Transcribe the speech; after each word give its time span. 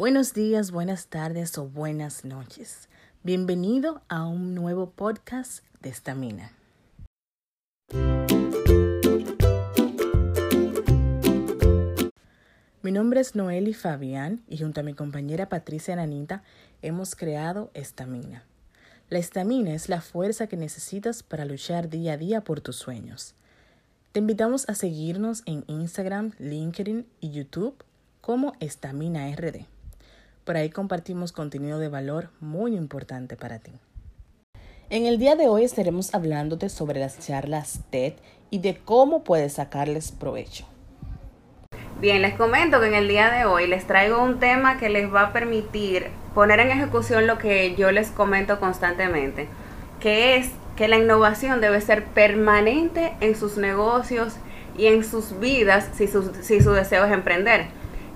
Buenos 0.00 0.32
días, 0.32 0.70
buenas 0.70 1.08
tardes 1.08 1.58
o 1.58 1.66
buenas 1.66 2.24
noches. 2.24 2.88
Bienvenido 3.22 4.00
a 4.08 4.26
un 4.26 4.54
nuevo 4.54 4.92
podcast 4.92 5.62
de 5.82 5.90
Estamina. 5.90 6.52
Mi 12.80 12.92
nombre 12.92 13.20
es 13.20 13.34
Noeli 13.34 13.74
Fabián 13.74 14.42
y 14.48 14.56
junto 14.56 14.80
a 14.80 14.84
mi 14.84 14.94
compañera 14.94 15.50
Patricia 15.50 15.94
Nanita 15.96 16.44
hemos 16.80 17.14
creado 17.14 17.70
Estamina. 17.74 18.44
La 19.10 19.18
estamina 19.18 19.74
es 19.74 19.90
la 19.90 20.00
fuerza 20.00 20.46
que 20.46 20.56
necesitas 20.56 21.22
para 21.22 21.44
luchar 21.44 21.90
día 21.90 22.14
a 22.14 22.16
día 22.16 22.40
por 22.40 22.62
tus 22.62 22.76
sueños. 22.76 23.34
Te 24.12 24.20
invitamos 24.20 24.66
a 24.66 24.74
seguirnos 24.74 25.42
en 25.44 25.62
Instagram, 25.66 26.32
LinkedIn 26.38 27.04
y 27.20 27.32
YouTube 27.32 27.84
como 28.22 28.54
Estamina 28.60 29.30
RD. 29.36 29.66
Por 30.44 30.56
ahí 30.56 30.70
compartimos 30.70 31.32
contenido 31.32 31.78
de 31.78 31.88
valor 31.88 32.30
muy 32.40 32.74
importante 32.74 33.36
para 33.36 33.58
ti. 33.58 33.72
En 34.88 35.06
el 35.06 35.18
día 35.18 35.36
de 35.36 35.48
hoy 35.48 35.64
estaremos 35.64 36.14
hablándote 36.14 36.68
sobre 36.68 36.98
las 36.98 37.18
charlas 37.18 37.80
TED 37.90 38.14
y 38.50 38.58
de 38.58 38.76
cómo 38.76 39.22
puedes 39.22 39.54
sacarles 39.54 40.10
provecho. 40.10 40.66
Bien, 42.00 42.22
les 42.22 42.34
comento 42.34 42.80
que 42.80 42.88
en 42.88 42.94
el 42.94 43.08
día 43.08 43.30
de 43.30 43.44
hoy 43.44 43.66
les 43.66 43.86
traigo 43.86 44.22
un 44.22 44.40
tema 44.40 44.78
que 44.78 44.88
les 44.88 45.12
va 45.12 45.22
a 45.22 45.32
permitir 45.32 46.08
poner 46.34 46.58
en 46.60 46.70
ejecución 46.70 47.26
lo 47.26 47.38
que 47.38 47.76
yo 47.76 47.92
les 47.92 48.10
comento 48.10 48.58
constantemente, 48.58 49.48
que 50.00 50.36
es 50.36 50.50
que 50.76 50.88
la 50.88 50.96
innovación 50.96 51.60
debe 51.60 51.80
ser 51.82 52.04
permanente 52.06 53.12
en 53.20 53.36
sus 53.36 53.58
negocios 53.58 54.36
y 54.78 54.86
en 54.86 55.04
sus 55.04 55.38
vidas 55.38 55.90
si 55.92 56.08
su, 56.08 56.32
si 56.40 56.62
su 56.62 56.72
deseo 56.72 57.04
es 57.04 57.12
emprender. 57.12 57.66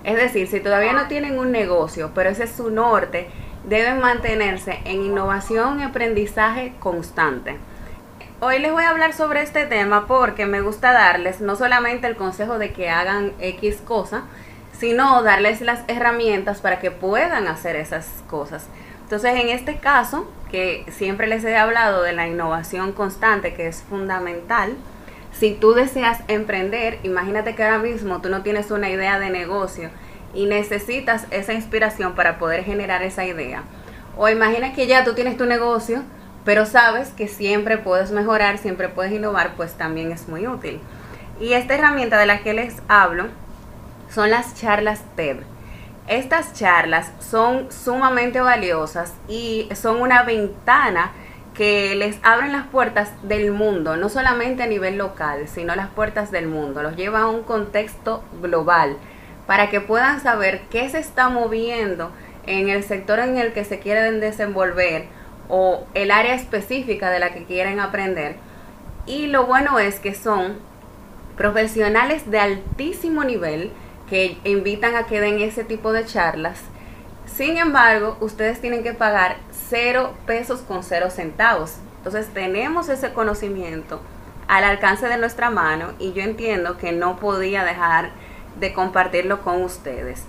Es 0.05 0.17
decir, 0.17 0.47
si 0.47 0.59
todavía 0.59 0.93
no 0.93 1.07
tienen 1.07 1.39
un 1.39 1.51
negocio, 1.51 2.11
pero 2.13 2.29
ese 2.29 2.43
es 2.43 2.51
su 2.51 2.69
norte, 2.69 3.27
deben 3.67 3.99
mantenerse 3.99 4.79
en 4.85 5.01
innovación 5.01 5.79
y 5.79 5.83
aprendizaje 5.83 6.73
constante. 6.79 7.57
Hoy 8.39 8.59
les 8.59 8.71
voy 8.71 8.83
a 8.83 8.91
hablar 8.91 9.13
sobre 9.13 9.41
este 9.41 9.65
tema 9.65 10.05
porque 10.05 10.45
me 10.45 10.61
gusta 10.61 10.93
darles 10.93 11.41
no 11.41 11.55
solamente 11.55 12.05
el 12.05 12.15
consejo 12.15 12.59
de 12.59 12.71
que 12.71 12.91
hagan 12.91 13.33
X 13.39 13.77
cosa, 13.83 14.25
sino 14.77 15.23
darles 15.23 15.61
las 15.61 15.83
herramientas 15.87 16.61
para 16.61 16.79
que 16.79 16.91
puedan 16.91 17.47
hacer 17.47 17.75
esas 17.75 18.07
cosas. 18.29 18.67
Entonces, 19.01 19.33
en 19.35 19.49
este 19.49 19.77
caso, 19.77 20.29
que 20.51 20.85
siempre 20.91 21.25
les 21.25 21.43
he 21.43 21.57
hablado 21.57 22.03
de 22.03 22.13
la 22.13 22.27
innovación 22.27 22.91
constante, 22.91 23.55
que 23.55 23.67
es 23.67 23.81
fundamental, 23.81 24.75
si 25.39 25.53
tú 25.53 25.73
deseas 25.73 26.19
emprender, 26.27 26.99
imagínate 27.03 27.55
que 27.55 27.63
ahora 27.63 27.79
mismo 27.79 28.21
tú 28.21 28.29
no 28.29 28.41
tienes 28.41 28.71
una 28.71 28.89
idea 28.89 29.19
de 29.19 29.29
negocio 29.29 29.89
y 30.33 30.45
necesitas 30.45 31.27
esa 31.31 31.53
inspiración 31.53 32.15
para 32.15 32.37
poder 32.37 32.63
generar 32.63 33.03
esa 33.03 33.25
idea. 33.25 33.63
O 34.17 34.29
imagina 34.29 34.73
que 34.73 34.87
ya 34.87 35.03
tú 35.03 35.13
tienes 35.13 35.35
tu 35.37 35.45
negocio, 35.45 36.03
pero 36.45 36.65
sabes 36.65 37.09
que 37.09 37.27
siempre 37.27 37.77
puedes 37.77 38.11
mejorar, 38.11 38.57
siempre 38.57 38.87
puedes 38.87 39.11
innovar, 39.11 39.55
pues 39.57 39.73
también 39.73 40.11
es 40.11 40.29
muy 40.29 40.47
útil. 40.47 40.79
Y 41.39 41.53
esta 41.53 41.75
herramienta 41.75 42.17
de 42.17 42.27
la 42.27 42.39
que 42.39 42.53
les 42.53 42.81
hablo 42.87 43.25
son 44.09 44.29
las 44.29 44.55
charlas 44.55 45.03
TED. 45.15 45.37
Estas 46.07 46.53
charlas 46.53 47.11
son 47.19 47.71
sumamente 47.71 48.39
valiosas 48.39 49.13
y 49.27 49.67
son 49.73 50.01
una 50.01 50.23
ventana 50.23 51.11
que 51.55 51.95
les 51.95 52.17
abren 52.21 52.51
las 52.51 52.67
puertas 52.67 53.11
del 53.23 53.51
mundo, 53.51 53.95
no 53.95 54.09
solamente 54.09 54.63
a 54.63 54.67
nivel 54.67 54.97
local, 54.97 55.47
sino 55.47 55.75
las 55.75 55.87
puertas 55.89 56.29
del 56.29 56.47
mundo, 56.47 56.83
los 56.83 56.95
lleva 56.95 57.21
a 57.21 57.27
un 57.27 57.43
contexto 57.43 58.23
global 58.41 58.97
para 59.47 59.69
que 59.69 59.81
puedan 59.81 60.19
saber 60.19 60.61
qué 60.69 60.89
se 60.89 60.99
está 60.99 61.29
moviendo 61.29 62.11
en 62.45 62.69
el 62.69 62.83
sector 62.83 63.19
en 63.19 63.37
el 63.37 63.53
que 63.53 63.63
se 63.63 63.79
quieren 63.79 64.19
desenvolver 64.19 65.05
o 65.47 65.85
el 65.93 66.11
área 66.11 66.35
específica 66.35 67.09
de 67.09 67.19
la 67.19 67.33
que 67.33 67.45
quieren 67.45 67.79
aprender. 67.79 68.35
Y 69.05 69.27
lo 69.27 69.45
bueno 69.45 69.79
es 69.79 69.99
que 69.99 70.13
son 70.13 70.57
profesionales 71.37 72.29
de 72.29 72.39
altísimo 72.39 73.23
nivel 73.23 73.71
que 74.09 74.37
invitan 74.43 74.95
a 74.95 75.05
que 75.05 75.21
den 75.21 75.39
ese 75.39 75.63
tipo 75.63 75.93
de 75.93 76.05
charlas. 76.05 76.63
Sin 77.35 77.57
embargo, 77.57 78.15
ustedes 78.21 78.61
tienen 78.61 78.81
que 78.81 78.93
pagar 78.93 79.35
cero 79.51 80.13
pesos 80.25 80.61
con 80.61 80.83
cero 80.83 81.09
centavos. 81.09 81.75
Entonces 81.97 82.33
tenemos 82.33 82.87
ese 82.87 83.11
conocimiento 83.11 83.99
al 84.47 84.63
alcance 84.63 85.09
de 85.09 85.17
nuestra 85.17 85.49
mano 85.49 85.91
y 85.99 86.13
yo 86.13 86.23
entiendo 86.23 86.77
que 86.77 86.93
no 86.93 87.17
podía 87.17 87.65
dejar 87.65 88.11
de 88.57 88.71
compartirlo 88.71 89.41
con 89.41 89.63
ustedes. 89.63 90.23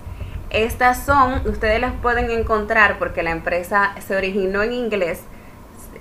Estas 0.50 1.04
son, 1.04 1.46
ustedes 1.46 1.80
las 1.80 1.92
pueden 1.92 2.28
encontrar 2.32 2.98
porque 2.98 3.22
la 3.22 3.30
empresa 3.30 3.94
se 4.04 4.16
originó 4.16 4.64
en 4.64 4.72
inglés, 4.72 5.20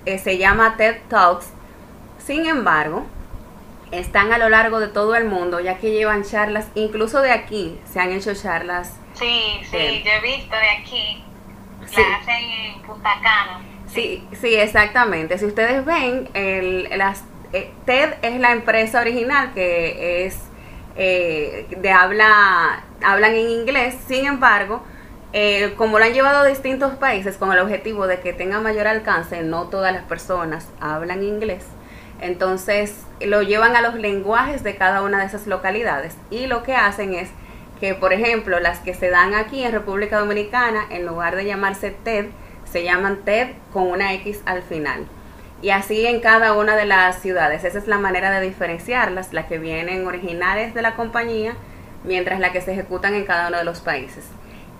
eh, 0.06 0.18
se 0.18 0.38
llama 0.38 0.76
TED 0.76 0.96
Talks. 1.08 1.50
Sin 2.18 2.46
embargo, 2.46 3.06
están 3.90 4.32
a 4.32 4.38
lo 4.38 4.48
largo 4.48 4.80
de 4.80 4.88
todo 4.88 5.14
el 5.14 5.24
mundo, 5.24 5.60
ya 5.60 5.78
que 5.78 5.90
llevan 5.90 6.24
charlas, 6.24 6.68
incluso 6.74 7.20
de 7.20 7.32
aquí 7.32 7.78
se 7.84 8.00
han 8.00 8.12
hecho 8.12 8.34
charlas. 8.34 8.98
Sí, 9.14 9.60
sí, 9.70 10.02
yo 10.04 10.10
he 10.10 10.20
visto 10.20 10.56
de 10.56 10.68
aquí, 10.68 11.24
sí. 11.86 12.02
hacen 12.02 12.44
en 12.44 12.82
Punta 12.82 13.14
Cana. 13.22 13.60
Sí, 13.86 14.26
sí, 14.40 14.54
exactamente. 14.54 15.38
Si 15.38 15.46
ustedes 15.46 15.84
ven, 15.84 16.28
el, 16.34 16.88
las, 16.98 17.24
eh, 17.52 17.70
TED 17.84 18.14
es 18.22 18.40
la 18.40 18.52
empresa 18.52 19.00
original 19.00 19.54
que 19.54 20.26
es 20.26 20.42
eh, 20.96 21.66
de 21.78 21.90
habla, 21.90 22.84
hablan 23.02 23.34
en 23.34 23.48
inglés, 23.48 23.96
sin 24.06 24.26
embargo, 24.26 24.82
eh, 25.32 25.74
como 25.76 25.98
lo 25.98 26.04
han 26.04 26.14
llevado 26.14 26.40
a 26.40 26.46
distintos 26.46 26.94
países 26.94 27.36
con 27.36 27.52
el 27.52 27.58
objetivo 27.58 28.06
de 28.06 28.20
que 28.20 28.32
tenga 28.32 28.60
mayor 28.60 28.86
alcance, 28.86 29.42
no 29.42 29.68
todas 29.68 29.92
las 29.92 30.04
personas 30.04 30.68
hablan 30.80 31.22
inglés, 31.22 31.66
entonces 32.20 33.04
lo 33.20 33.42
llevan 33.42 33.76
a 33.76 33.82
los 33.82 33.94
lenguajes 33.94 34.62
de 34.62 34.76
cada 34.76 35.02
una 35.02 35.20
de 35.20 35.26
esas 35.26 35.46
localidades 35.46 36.16
y 36.30 36.46
lo 36.46 36.62
que 36.62 36.74
hacen 36.74 37.14
es 37.14 37.30
que, 37.80 37.94
por 37.94 38.12
ejemplo, 38.12 38.58
las 38.60 38.78
que 38.80 38.94
se 38.94 39.10
dan 39.10 39.34
aquí 39.34 39.62
en 39.62 39.72
República 39.72 40.18
Dominicana, 40.18 40.86
en 40.90 41.04
lugar 41.04 41.36
de 41.36 41.44
llamarse 41.44 41.90
TED, 41.90 42.26
se 42.64 42.84
llaman 42.84 43.18
TED 43.24 43.50
con 43.72 43.88
una 43.88 44.14
X 44.14 44.40
al 44.46 44.62
final 44.62 45.06
y 45.62 45.70
así 45.70 46.06
en 46.06 46.20
cada 46.20 46.52
una 46.52 46.76
de 46.76 46.84
las 46.84 47.20
ciudades. 47.20 47.64
Esa 47.64 47.78
es 47.78 47.86
la 47.86 47.98
manera 47.98 48.30
de 48.30 48.46
diferenciarlas, 48.46 49.32
las 49.32 49.46
que 49.46 49.58
vienen 49.58 50.06
originales 50.06 50.74
de 50.74 50.82
la 50.82 50.96
compañía, 50.96 51.54
mientras 52.04 52.40
las 52.40 52.50
que 52.50 52.60
se 52.60 52.72
ejecutan 52.72 53.14
en 53.14 53.24
cada 53.24 53.48
uno 53.48 53.58
de 53.58 53.64
los 53.64 53.80
países. 53.80 54.26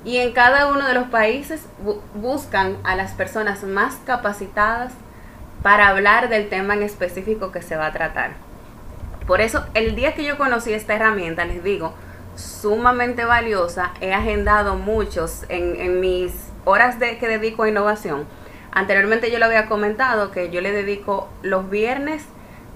Y 0.04 0.18
en 0.18 0.32
cada 0.32 0.68
uno 0.68 0.86
de 0.86 0.94
los 0.94 1.08
países 1.08 1.66
buscan 2.14 2.76
a 2.84 2.94
las 2.94 3.12
personas 3.12 3.64
más 3.64 3.96
capacitadas 4.06 4.92
para 5.66 5.88
hablar 5.88 6.28
del 6.28 6.48
tema 6.48 6.74
en 6.74 6.84
específico 6.84 7.50
que 7.50 7.60
se 7.60 7.74
va 7.74 7.86
a 7.86 7.92
tratar. 7.92 8.34
Por 9.26 9.40
eso, 9.40 9.66
el 9.74 9.96
día 9.96 10.14
que 10.14 10.22
yo 10.22 10.38
conocí 10.38 10.72
esta 10.72 10.94
herramienta, 10.94 11.44
les 11.44 11.64
digo, 11.64 11.92
sumamente 12.36 13.24
valiosa, 13.24 13.90
he 14.00 14.14
agendado 14.14 14.76
muchos 14.76 15.44
en, 15.48 15.98
mis 15.98 16.32
horas 16.64 17.00
de, 17.00 17.18
que 17.18 17.26
dedico 17.26 17.64
a 17.64 17.68
innovación 17.68 18.28
Anteriormente 18.70 19.28
yo 19.32 19.40
lo 19.40 19.46
había 19.46 19.66
comentado 19.66 20.30
que 20.30 20.50
yo 20.50 20.60
le 20.60 20.70
dedico 20.70 21.28
los 21.42 21.68
viernes 21.68 22.22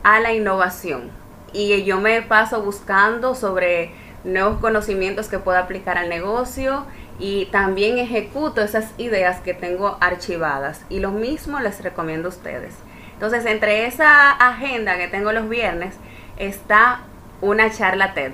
a 0.02 0.18
la 0.18 0.32
innovación 0.32 1.12
y 1.52 1.84
yo 1.84 2.00
me 2.00 2.22
paso 2.22 2.60
buscando 2.60 3.36
sobre 3.36 3.94
nuevos 4.24 4.58
conocimientos 4.58 5.28
que 5.28 5.38
pueda 5.38 5.60
aplicar 5.60 5.96
al 5.96 6.08
negocio 6.08 6.86
y 7.20 7.44
también 7.46 7.98
ejecuto 7.98 8.62
esas 8.62 8.92
ideas 8.98 9.40
que 9.40 9.54
tengo 9.54 9.98
archivadas 10.00 10.84
y 10.88 11.00
lo 11.00 11.12
mismo 11.12 11.60
les 11.60 11.82
recomiendo 11.82 12.28
a 12.28 12.30
ustedes. 12.30 12.74
Entonces, 13.12 13.44
entre 13.44 13.86
esa 13.86 14.32
agenda 14.32 14.96
que 14.96 15.06
tengo 15.06 15.30
los 15.32 15.48
viernes 15.48 15.94
está 16.38 17.02
una 17.42 17.70
charla 17.70 18.14
TED 18.14 18.32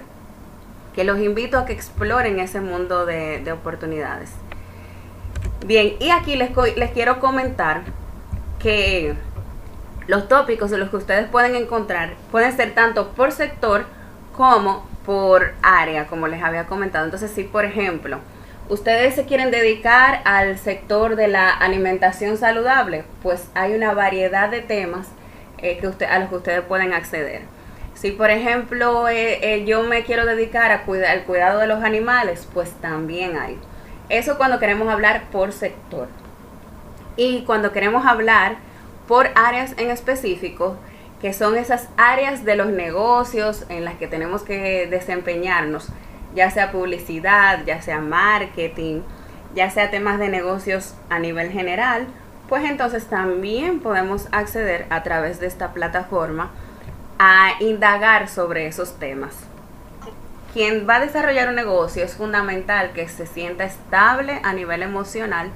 que 0.95 1.05
los 1.05 1.19
invito 1.19 1.59
a 1.59 1.67
que 1.67 1.75
exploren 1.75 2.41
ese 2.41 2.61
mundo 2.63 3.05
de, 3.05 3.41
de 3.41 3.53
oportunidades. 3.53 4.31
Bien, 5.67 5.95
y 6.01 6.11
aquí 6.11 6.37
les, 6.37 6.51
les 6.77 6.91
quiero 6.93 7.21
comentar 7.21 7.83
que 8.59 9.15
los 10.07 10.27
tópicos 10.29 10.71
de 10.71 10.79
los 10.79 10.89
que 10.89 10.97
ustedes 10.97 11.29
pueden 11.29 11.55
encontrar 11.55 12.15
pueden 12.31 12.57
ser 12.57 12.75
tanto 12.75 13.09
por 13.11 13.33
sector 13.33 13.85
como 14.37 14.87
por 15.05 15.53
área, 15.63 16.07
como 16.07 16.29
les 16.29 16.43
había 16.43 16.67
comentado. 16.67 17.05
Entonces, 17.05 17.31
si 17.31 17.45
por 17.45 17.65
ejemplo, 17.67 18.21
ustedes 18.69 19.15
se 19.15 19.25
quieren 19.25 19.51
dedicar 19.51 20.23
al 20.25 20.59
sector 20.59 21.17
de 21.17 21.29
la 21.29 21.51
alimentación 21.51 22.37
saludable, 22.37 23.05
pues 23.23 23.49
hay 23.55 23.75
una 23.75 23.95
variedad 23.95 24.49
de 24.49 24.61
temas 24.61 25.09
eh, 25.59 25.79
que 25.79 26.05
a 26.07 26.19
los 26.19 26.29
que 26.29 26.37
ustedes 26.37 26.63
pueden 26.63 26.93
acceder. 26.93 27.43
Si 27.95 28.11
por 28.11 28.31
ejemplo 28.31 29.09
eh, 29.09 29.39
eh, 29.43 29.65
yo 29.65 29.83
me 29.83 30.05
quiero 30.05 30.27
dedicar 30.27 30.71
al 30.71 31.25
cuidado 31.25 31.59
de 31.59 31.67
los 31.67 31.83
animales, 31.83 32.47
pues 32.53 32.71
también 32.81 33.39
hay. 33.39 33.59
Eso 34.09 34.37
cuando 34.37 34.59
queremos 34.59 34.89
hablar 34.89 35.25
por 35.33 35.53
sector. 35.53 36.09
Y 37.17 37.45
cuando 37.45 37.73
queremos 37.73 38.05
hablar 38.05 38.57
por 39.09 39.31
áreas 39.35 39.75
en 39.79 39.91
específico, 39.91 40.77
que 41.23 41.33
son 41.33 41.57
esas 41.57 41.89
áreas 41.97 42.45
de 42.45 42.57
los 42.57 42.67
negocios 42.67 43.65
en 43.71 43.85
las 43.85 43.95
que 43.95 44.07
tenemos 44.07 44.43
que 44.43 44.87
desempeñarnos, 44.87 45.89
ya 46.37 46.51
sea 46.51 46.71
publicidad, 46.71 47.65
ya 47.65 47.83
sea 47.83 48.01
marketing, 48.01 49.01
ya 49.55 49.71
sea 49.71 49.91
temas 49.91 50.19
de 50.19 50.29
negocios 50.29 50.95
a 51.09 51.19
nivel 51.19 51.51
general, 51.51 52.07
pues 52.49 52.65
entonces 52.65 53.07
también 53.07 53.81
podemos 53.81 54.29
acceder 54.31 54.87
a 54.91 55.03
través 55.03 55.41
de 55.41 55.47
esta 55.47 55.73
plataforma 55.73 56.51
a 57.19 57.53
indagar 57.61 58.29
sobre 58.29 58.67
esos 58.67 58.99
temas. 58.99 59.35
Quien 60.53 60.89
va 60.89 60.97
a 60.97 61.01
desarrollar 61.01 61.49
un 61.49 61.55
negocio 61.55 62.05
es 62.05 62.15
fundamental 62.15 62.93
que 62.93 63.09
se 63.09 63.27
sienta 63.27 63.65
estable 63.65 64.41
a 64.45 64.53
nivel 64.53 64.83
emocional 64.83 65.51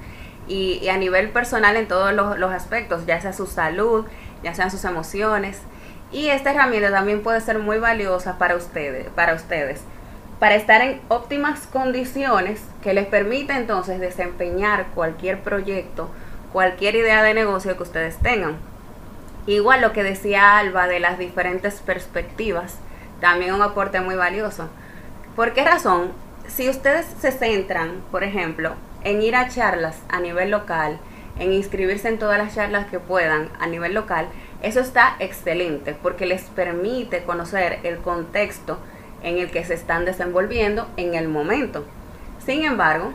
y, 0.47 0.87
a 0.89 0.97
nivel 0.97 1.29
personal 1.29 1.77
en 1.77 1.87
todos 1.87 2.13
los, 2.13 2.37
los 2.37 2.51
aspectos, 2.51 3.05
ya 3.05 3.21
sea 3.21 3.33
su 3.33 3.45
salud, 3.45 4.05
ya 4.43 4.53
sean 4.53 4.71
sus 4.71 4.83
emociones. 4.83 5.61
Y 6.11 6.27
esta 6.27 6.51
herramienta 6.51 6.91
también 6.91 7.23
puede 7.23 7.39
ser 7.39 7.59
muy 7.59 7.77
valiosa 7.77 8.37
para 8.37 8.55
ustedes, 8.55 9.07
para 9.09 9.33
ustedes, 9.33 9.81
para 10.41 10.55
estar 10.55 10.81
en 10.81 10.99
óptimas 11.07 11.67
condiciones 11.67 12.63
que 12.81 12.95
les 12.95 13.05
permita 13.05 13.59
entonces 13.59 13.99
desempeñar 13.99 14.87
cualquier 14.95 15.41
proyecto, 15.41 16.09
cualquier 16.51 16.95
idea 16.95 17.21
de 17.21 17.35
negocio 17.35 17.77
que 17.77 17.83
ustedes 17.83 18.17
tengan. 18.17 18.55
Igual 19.45 19.81
lo 19.81 19.93
que 19.93 20.01
decía 20.01 20.57
Alba 20.57 20.87
de 20.87 20.99
las 20.99 21.19
diferentes 21.19 21.75
perspectivas, 21.81 22.79
también 23.19 23.53
un 23.53 23.61
aporte 23.61 24.01
muy 24.01 24.15
valioso. 24.15 24.67
¿Por 25.35 25.53
qué 25.53 25.63
razón? 25.63 26.11
Si 26.47 26.67
ustedes 26.67 27.05
se 27.19 27.31
centran, 27.31 28.01
por 28.09 28.23
ejemplo, 28.23 28.73
en 29.03 29.21
ir 29.21 29.35
a 29.35 29.47
charlas 29.47 29.99
a 30.09 30.21
nivel 30.21 30.49
local, 30.49 30.97
en 31.37 31.53
inscribirse 31.53 32.07
en 32.07 32.17
todas 32.17 32.39
las 32.39 32.55
charlas 32.55 32.87
que 32.87 32.97
puedan 32.97 33.49
a 33.59 33.67
nivel 33.67 33.93
local, 33.93 34.27
eso 34.63 34.79
está 34.79 35.17
excelente 35.19 35.95
porque 36.01 36.25
les 36.25 36.41
permite 36.45 37.25
conocer 37.25 37.77
el 37.83 37.99
contexto 37.99 38.79
en 39.23 39.37
el 39.37 39.51
que 39.51 39.63
se 39.65 39.73
están 39.73 40.05
desenvolviendo 40.05 40.87
en 40.97 41.15
el 41.15 41.27
momento. 41.27 41.85
Sin 42.45 42.63
embargo, 42.63 43.13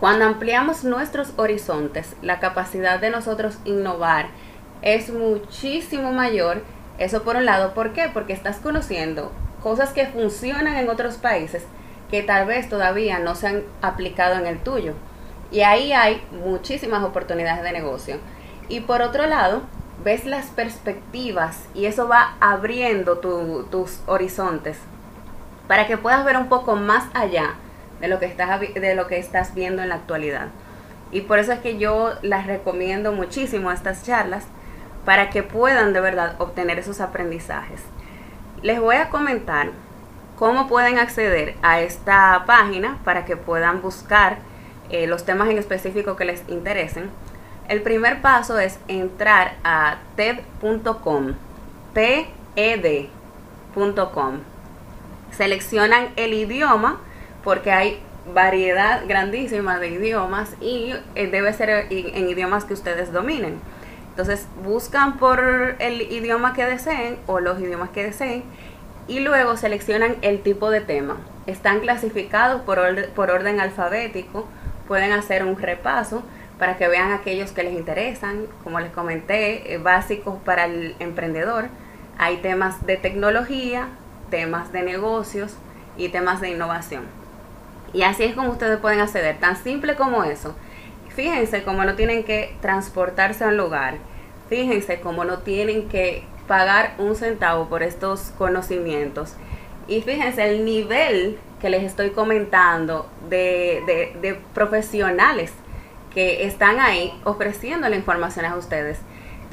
cuando 0.00 0.26
ampliamos 0.26 0.84
nuestros 0.84 1.32
horizontes, 1.36 2.14
la 2.20 2.40
capacidad 2.40 3.00
de 3.00 3.10
nosotros 3.10 3.58
innovar 3.64 4.26
es 4.82 5.10
muchísimo 5.10 6.12
mayor. 6.12 6.62
Eso 6.98 7.22
por 7.22 7.36
un 7.36 7.46
lado, 7.46 7.74
¿por 7.74 7.92
qué? 7.92 8.10
Porque 8.12 8.32
estás 8.32 8.58
conociendo 8.58 9.32
cosas 9.62 9.92
que 9.92 10.06
funcionan 10.06 10.76
en 10.76 10.90
otros 10.90 11.16
países 11.16 11.64
que 12.10 12.22
tal 12.22 12.46
vez 12.46 12.68
todavía 12.68 13.18
no 13.18 13.34
se 13.34 13.48
han 13.48 13.62
aplicado 13.80 14.34
en 14.34 14.46
el 14.46 14.58
tuyo. 14.58 14.92
Y 15.50 15.60
ahí 15.60 15.92
hay 15.92 16.22
muchísimas 16.32 17.02
oportunidades 17.02 17.62
de 17.62 17.72
negocio. 17.72 18.18
Y 18.68 18.80
por 18.80 19.00
otro 19.00 19.26
lado, 19.26 19.62
ves 20.04 20.26
las 20.26 20.46
perspectivas 20.46 21.64
y 21.74 21.86
eso 21.86 22.08
va 22.08 22.36
abriendo 22.40 23.18
tus 23.18 24.00
horizontes 24.06 24.78
para 25.68 25.86
que 25.86 25.96
puedas 25.96 26.24
ver 26.24 26.36
un 26.36 26.48
poco 26.48 26.76
más 26.76 27.04
allá 27.14 27.54
de 28.00 28.08
lo 28.08 28.18
que 28.18 28.26
estás 28.26 28.60
de 28.60 28.94
lo 28.94 29.06
que 29.06 29.18
estás 29.18 29.54
viendo 29.54 29.82
en 29.82 29.88
la 29.88 29.96
actualidad. 29.96 30.48
Y 31.10 31.22
por 31.22 31.38
eso 31.38 31.52
es 31.52 31.60
que 31.60 31.78
yo 31.78 32.12
las 32.22 32.46
recomiendo 32.46 33.12
muchísimo 33.12 33.70
estas 33.70 34.02
charlas 34.04 34.46
para 35.04 35.30
que 35.30 35.42
puedan 35.42 35.92
de 35.92 36.00
verdad 36.00 36.34
obtener 36.38 36.78
esos 36.78 37.00
aprendizajes. 37.00 37.82
Les 38.62 38.80
voy 38.80 38.96
a 38.96 39.10
comentar 39.10 39.70
cómo 40.38 40.66
pueden 40.66 40.98
acceder 40.98 41.54
a 41.62 41.80
esta 41.80 42.44
página 42.46 42.98
para 43.04 43.24
que 43.24 43.36
puedan 43.36 43.80
buscar 43.82 44.38
eh, 44.90 45.06
los 45.06 45.24
temas 45.24 45.48
en 45.48 45.58
específico 45.58 46.16
que 46.16 46.24
les 46.24 46.42
interesen. 46.48 47.10
El 47.68 47.82
primer 47.82 48.20
paso 48.20 48.58
es 48.58 48.78
entrar 48.88 49.54
a 49.64 49.98
TED.com, 50.16 51.34
TED.com. 51.94 53.10
Seleccionan 55.36 56.08
el 56.16 56.32
idioma 56.34 57.00
porque 57.42 57.72
hay 57.72 58.00
variedad 58.32 59.02
grandísima 59.06 59.78
de 59.78 59.88
idiomas 59.88 60.54
y 60.60 60.94
eh, 61.14 61.26
debe 61.26 61.52
ser 61.52 61.86
en 61.90 62.28
idiomas 62.28 62.64
que 62.64 62.74
ustedes 62.74 63.12
dominen. 63.12 63.60
Entonces 64.10 64.46
buscan 64.64 65.18
por 65.18 65.76
el 65.78 66.02
idioma 66.02 66.54
que 66.54 66.64
deseen 66.64 67.18
o 67.26 67.40
los 67.40 67.60
idiomas 67.60 67.90
que 67.90 68.04
deseen 68.04 68.44
y 69.08 69.20
luego 69.20 69.56
seleccionan 69.56 70.16
el 70.22 70.40
tipo 70.40 70.70
de 70.70 70.80
tema. 70.80 71.16
Están 71.46 71.80
clasificados 71.80 72.62
por, 72.62 72.78
por 73.10 73.30
orden 73.30 73.60
alfabético, 73.60 74.46
pueden 74.86 75.12
hacer 75.12 75.44
un 75.44 75.58
repaso 75.58 76.22
para 76.58 76.76
que 76.76 76.88
vean 76.88 77.12
aquellos 77.12 77.50
que 77.52 77.64
les 77.64 77.74
interesan, 77.74 78.46
como 78.62 78.80
les 78.80 78.92
comenté, 78.92 79.74
eh, 79.74 79.78
básicos 79.78 80.38
para 80.44 80.66
el 80.66 80.94
emprendedor. 81.00 81.66
Hay 82.16 82.36
temas 82.38 82.86
de 82.86 82.96
tecnología, 82.96 83.88
temas 84.30 84.72
de 84.72 84.82
negocios 84.82 85.56
y 85.96 86.08
temas 86.08 86.40
de 86.40 86.50
innovación. 86.50 87.04
Y 87.92 88.02
así 88.02 88.24
es 88.24 88.34
como 88.34 88.50
ustedes 88.50 88.78
pueden 88.78 89.00
acceder, 89.00 89.38
tan 89.38 89.56
simple 89.56 89.94
como 89.94 90.24
eso. 90.24 90.54
Fíjense 91.14 91.62
cómo 91.62 91.84
no 91.84 91.94
tienen 91.94 92.24
que 92.24 92.56
transportarse 92.60 93.44
a 93.44 93.48
un 93.48 93.56
lugar. 93.56 93.94
Fíjense 94.48 95.00
cómo 95.00 95.24
no 95.24 95.38
tienen 95.38 95.88
que 95.88 96.24
pagar 96.48 96.94
un 96.98 97.14
centavo 97.14 97.68
por 97.68 97.82
estos 97.82 98.32
conocimientos. 98.36 99.34
Y 99.86 100.02
fíjense 100.02 100.48
el 100.48 100.64
nivel 100.64 101.38
que 101.60 101.70
les 101.70 101.84
estoy 101.84 102.10
comentando 102.10 103.08
de, 103.28 103.82
de, 104.20 104.38
profesionales 104.52 105.52
que 106.12 106.46
están 106.46 106.78
ahí 106.80 107.12
ofreciendo 107.24 107.88
la 107.88 107.96
información 107.96 108.44
a 108.44 108.56
ustedes. 108.56 108.98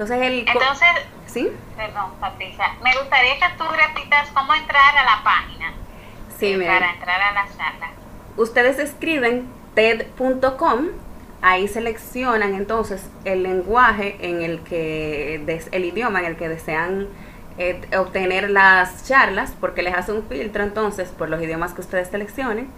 Entonces, 0.02 0.28
el 0.28 0.40
Entonces, 0.48 0.88
¿sí? 1.28 1.52
Perdón, 1.78 2.12
Patricia, 2.20 2.76
me 2.84 2.96
gustaría 2.98 3.36
que 3.36 3.58
tú 3.58 3.64
repitas 3.66 4.30
cómo 4.30 4.54
entrar 4.54 4.98
a 4.98 5.04
la 5.04 5.24
página. 5.24 5.74
Sí, 6.38 6.54
eh, 6.54 6.66
Para 6.66 6.94
entrar 6.94 7.22
a 7.22 7.32
la 7.34 7.48
sala. 7.48 7.92
Ustedes 8.36 8.80
escriben 8.80 9.48
ted.com 9.76 10.88
Ahí 11.44 11.68
seleccionan 11.68 12.54
entonces 12.54 13.10
el 13.26 13.42
lenguaje 13.42 14.18
en 14.22 14.44
el 14.44 14.60
que, 14.62 15.44
el 15.72 15.86
idioma 15.86 16.20
en 16.20 16.26
el 16.26 16.36
que 16.36 16.48
desean 16.48 17.08
eh, 17.58 17.82
obtener 17.98 18.52
las 18.52 19.08
charlas, 19.08 19.56
porque 19.60 19.82
les 19.82 19.96
hace 19.96 20.12
un 20.12 20.24
filtro 20.28 20.64
entonces 20.64 21.10
por 21.10 21.30
los 21.30 21.42
idiomas 21.42 21.74
que 21.74 21.82
ustedes 21.82 22.10
seleccionen, 22.10 22.70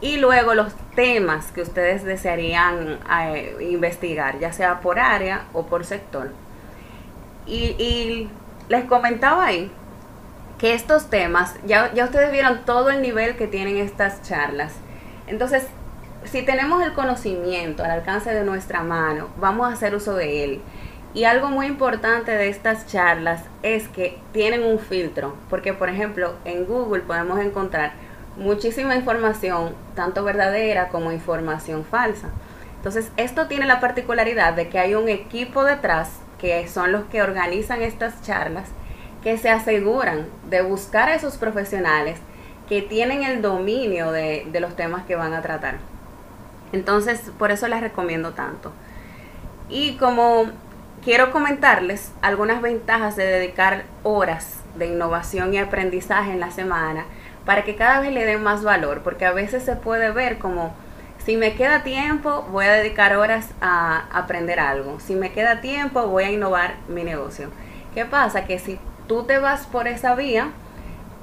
y 0.00 0.16
luego 0.16 0.54
los 0.54 0.74
temas 0.96 1.52
que 1.52 1.62
ustedes 1.62 2.02
desearían 2.02 2.98
eh, 3.20 3.56
investigar, 3.60 4.40
ya 4.40 4.52
sea 4.52 4.80
por 4.80 4.98
área 4.98 5.44
o 5.52 5.66
por 5.66 5.84
sector. 5.84 6.32
Y, 7.46 8.28
les 8.68 8.84
comentaba 8.84 9.46
ahí 9.46 9.70
que 10.58 10.74
estos 10.74 11.10
temas, 11.10 11.56
ya, 11.66 11.92
ya 11.92 12.04
ustedes 12.04 12.30
vieron 12.30 12.64
todo 12.64 12.90
el 12.90 13.02
nivel 13.02 13.36
que 13.36 13.48
tienen 13.48 13.78
estas 13.78 14.22
charlas. 14.22 14.74
Entonces, 15.26 15.66
si 16.24 16.42
tenemos 16.42 16.82
el 16.82 16.92
conocimiento 16.92 17.82
al 17.82 17.90
alcance 17.90 18.32
de 18.32 18.44
nuestra 18.44 18.82
mano, 18.82 19.28
vamos 19.38 19.68
a 19.68 19.72
hacer 19.72 19.94
uso 19.94 20.14
de 20.14 20.44
él. 20.44 20.62
Y 21.12 21.24
algo 21.24 21.48
muy 21.48 21.66
importante 21.66 22.30
de 22.30 22.48
estas 22.48 22.86
charlas 22.86 23.42
es 23.64 23.88
que 23.88 24.18
tienen 24.32 24.62
un 24.62 24.78
filtro, 24.78 25.34
porque 25.48 25.72
por 25.72 25.88
ejemplo 25.88 26.34
en 26.44 26.66
Google 26.66 27.02
podemos 27.02 27.40
encontrar 27.40 27.92
muchísima 28.36 28.94
información, 28.94 29.74
tanto 29.96 30.22
verdadera 30.22 30.88
como 30.88 31.10
información 31.10 31.84
falsa. 31.84 32.28
Entonces 32.76 33.10
esto 33.16 33.46
tiene 33.48 33.66
la 33.66 33.80
particularidad 33.80 34.54
de 34.54 34.68
que 34.68 34.78
hay 34.78 34.94
un 34.94 35.08
equipo 35.08 35.64
detrás, 35.64 36.20
que 36.40 36.66
son 36.68 36.92
los 36.92 37.04
que 37.04 37.22
organizan 37.22 37.82
estas 37.82 38.22
charlas, 38.22 38.68
que 39.22 39.36
se 39.36 39.50
aseguran 39.50 40.26
de 40.48 40.62
buscar 40.62 41.08
a 41.08 41.14
esos 41.14 41.36
profesionales 41.36 42.18
que 42.68 42.82
tienen 42.82 43.24
el 43.24 43.42
dominio 43.42 44.12
de, 44.12 44.46
de 44.50 44.60
los 44.60 44.76
temas 44.76 45.04
que 45.04 45.16
van 45.16 45.34
a 45.34 45.42
tratar. 45.42 45.78
Entonces, 46.72 47.32
por 47.38 47.50
eso 47.50 47.68
les 47.68 47.80
recomiendo 47.80 48.32
tanto. 48.32 48.72
Y 49.68 49.96
como 49.96 50.46
quiero 51.02 51.32
comentarles 51.32 52.12
algunas 52.22 52.62
ventajas 52.62 53.16
de 53.16 53.24
dedicar 53.24 53.84
horas 54.02 54.60
de 54.76 54.86
innovación 54.86 55.52
y 55.52 55.58
aprendizaje 55.58 56.32
en 56.32 56.40
la 56.40 56.50
semana 56.50 57.04
para 57.44 57.64
que 57.64 57.76
cada 57.76 58.00
vez 58.00 58.12
le 58.12 58.24
den 58.24 58.42
más 58.42 58.62
valor, 58.62 59.02
porque 59.02 59.26
a 59.26 59.32
veces 59.32 59.64
se 59.64 59.76
puede 59.76 60.10
ver 60.12 60.38
como 60.38 60.72
si 61.24 61.36
me 61.36 61.54
queda 61.54 61.82
tiempo, 61.82 62.46
voy 62.50 62.64
a 62.64 62.72
dedicar 62.72 63.16
horas 63.16 63.50
a 63.60 64.06
aprender 64.12 64.58
algo. 64.58 65.00
Si 65.00 65.14
me 65.14 65.32
queda 65.32 65.60
tiempo, 65.60 66.06
voy 66.06 66.24
a 66.24 66.30
innovar 66.30 66.76
mi 66.88 67.04
negocio. 67.04 67.50
¿Qué 67.94 68.04
pasa? 68.04 68.46
Que 68.46 68.58
si 68.58 68.78
tú 69.06 69.24
te 69.24 69.38
vas 69.38 69.66
por 69.66 69.86
esa 69.86 70.14
vía, 70.14 70.50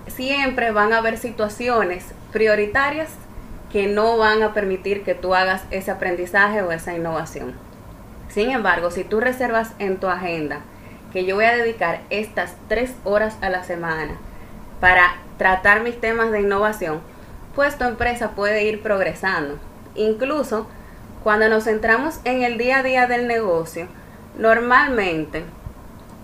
siempre 0.08 0.72
van 0.72 0.94
a 0.94 0.98
haber 0.98 1.18
situaciones 1.18 2.14
prioritarias 2.32 3.10
que 3.72 3.88
no 3.88 4.18
van 4.18 4.44
a 4.44 4.54
permitir 4.54 5.04
que 5.04 5.16
tú 5.16 5.34
hagas 5.34 5.64
ese 5.72 5.92
aprendizaje 5.92 6.62
o 6.62 6.72
esa 6.72 6.94
innovación. 6.94 7.54
Sin 8.30 8.52
embargo, 8.52 8.92
si 8.92 9.04
tú 9.04 9.20
reservas 9.20 9.74
en 9.80 9.98
tu 9.98 10.08
agenda 10.08 10.62
que 11.12 11.26
yo 11.26 11.36
voy 11.36 11.46
a 11.46 11.56
dedicar 11.56 12.02
estas 12.10 12.56
tres 12.68 12.94
horas 13.04 13.38
a 13.42 13.50
la 13.50 13.64
semana 13.64 14.14
para 14.80 15.16
tratar 15.38 15.82
mis 15.82 16.00
temas 16.00 16.32
de 16.32 16.42
innovación, 16.42 17.02
pues 17.56 17.78
tu 17.78 17.86
empresa 17.86 18.32
puede 18.32 18.64
ir 18.66 18.84
progresando. 18.84 19.58
Incluso 19.98 20.68
cuando 21.24 21.50
nos 21.50 21.66
centramos 21.66 22.22
en 22.24 22.44
el 22.44 22.58
día 22.58 22.80
a 22.80 22.84
día 22.84 23.08
del 23.08 23.28
negocio, 23.28 23.88
normalmente 24.38 25.44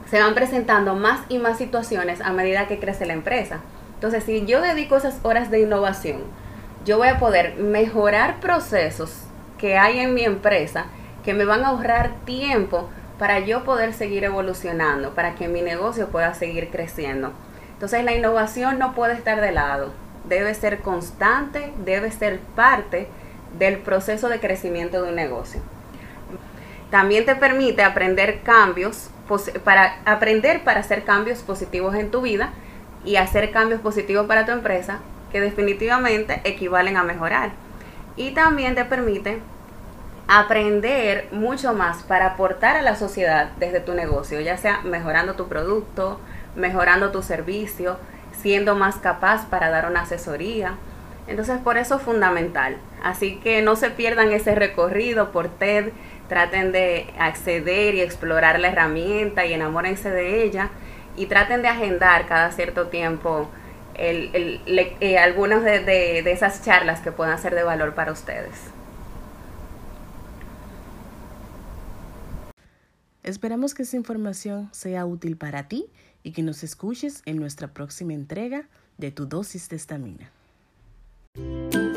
se 0.09 0.21
van 0.21 0.35
presentando 0.35 0.95
más 0.95 1.21
y 1.27 1.39
más 1.39 1.57
situaciones 1.57 2.21
a 2.21 2.31
medida 2.31 2.67
que 2.67 2.79
crece 2.79 3.05
la 3.05 3.13
empresa. 3.13 3.59
Entonces, 3.95 4.23
si 4.23 4.45
yo 4.45 4.61
dedico 4.61 4.95
esas 4.95 5.19
horas 5.23 5.49
de 5.49 5.61
innovación, 5.61 6.21
yo 6.85 6.97
voy 6.97 7.07
a 7.07 7.19
poder 7.19 7.55
mejorar 7.55 8.39
procesos 8.39 9.23
que 9.57 9.77
hay 9.77 9.99
en 9.99 10.13
mi 10.13 10.23
empresa 10.23 10.85
que 11.23 11.33
me 11.33 11.45
van 11.45 11.63
a 11.63 11.69
ahorrar 11.69 12.11
tiempo 12.25 12.89
para 13.17 13.39
yo 13.39 13.63
poder 13.63 13.93
seguir 13.93 14.23
evolucionando, 14.23 15.15
para 15.15 15.35
que 15.35 15.47
mi 15.47 15.61
negocio 15.61 16.09
pueda 16.09 16.33
seguir 16.33 16.69
creciendo. 16.69 17.31
Entonces 17.73 18.03
la 18.03 18.13
innovación 18.13 18.77
no 18.79 18.93
puede 18.93 19.13
estar 19.13 19.41
de 19.41 19.51
lado, 19.51 19.93
debe 20.27 20.53
ser 20.53 20.79
constante, 20.79 21.73
debe 21.83 22.11
ser 22.11 22.39
parte 22.55 23.07
del 23.57 23.77
proceso 23.79 24.29
de 24.29 24.39
crecimiento 24.39 25.01
de 25.01 25.09
un 25.09 25.15
negocio. 25.15 25.61
También 26.91 27.25
te 27.25 27.35
permite 27.35 27.83
aprender 27.83 28.41
cambios, 28.41 29.09
para 29.63 29.95
aprender 30.05 30.63
para 30.63 30.81
hacer 30.81 31.03
cambios 31.03 31.39
positivos 31.39 31.95
en 31.95 32.11
tu 32.11 32.21
vida 32.21 32.51
y 33.03 33.15
hacer 33.15 33.51
cambios 33.51 33.81
positivos 33.81 34.27
para 34.27 34.45
tu 34.45 34.51
empresa 34.51 34.99
que 35.31 35.41
definitivamente 35.41 36.41
equivalen 36.43 36.97
a 36.97 37.03
mejorar. 37.03 37.51
Y 38.15 38.31
también 38.31 38.75
te 38.75 38.85
permite 38.85 39.39
aprender 40.27 41.27
mucho 41.31 41.73
más 41.73 42.03
para 42.03 42.27
aportar 42.27 42.77
a 42.77 42.81
la 42.81 42.95
sociedad 42.95 43.49
desde 43.57 43.79
tu 43.79 43.93
negocio, 43.93 44.39
ya 44.39 44.57
sea 44.57 44.81
mejorando 44.81 45.33
tu 45.33 45.47
producto, 45.47 46.19
mejorando 46.55 47.11
tu 47.11 47.23
servicio, 47.23 47.97
siendo 48.41 48.75
más 48.75 48.97
capaz 48.97 49.45
para 49.47 49.69
dar 49.69 49.89
una 49.89 50.01
asesoría. 50.01 50.75
Entonces 51.27 51.59
por 51.59 51.77
eso 51.77 51.95
es 51.95 52.01
fundamental. 52.01 52.77
Así 53.01 53.37
que 53.37 53.61
no 53.61 53.75
se 53.75 53.89
pierdan 53.89 54.31
ese 54.31 54.55
recorrido 54.55 55.31
por 55.31 55.49
TED, 55.49 55.91
traten 56.27 56.71
de 56.71 57.07
acceder 57.17 57.95
y 57.95 58.01
explorar 58.01 58.59
la 58.59 58.69
herramienta 58.69 59.45
y 59.45 59.53
enamórense 59.53 60.09
de 60.09 60.43
ella 60.43 60.69
y 61.15 61.27
traten 61.27 61.61
de 61.61 61.67
agendar 61.67 62.27
cada 62.27 62.51
cierto 62.51 62.87
tiempo 62.87 63.49
eh, 63.95 65.17
algunas 65.19 65.63
de, 65.63 65.79
de 65.79 66.31
esas 66.31 66.63
charlas 66.63 67.01
que 67.01 67.11
puedan 67.11 67.37
ser 67.39 67.55
de 67.55 67.63
valor 67.63 67.93
para 67.93 68.11
ustedes. 68.11 68.55
Esperamos 73.21 73.73
que 73.73 73.83
esta 73.83 73.95
información 73.95 74.69
sea 74.73 75.05
útil 75.05 75.37
para 75.37 75.69
ti 75.69 75.85
y 76.23 76.33
que 76.33 76.41
nos 76.41 76.63
escuches 76.63 77.21
en 77.25 77.37
nuestra 77.37 77.69
próxima 77.69 78.13
entrega 78.13 78.67
de 78.97 79.11
tu 79.11 79.25
dosis 79.25 79.69
de 79.69 79.77
estamina. 79.77 80.31
Thank 81.35 81.73
you. 81.73 81.92